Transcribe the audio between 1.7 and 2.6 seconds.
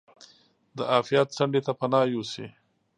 پناه یوسي.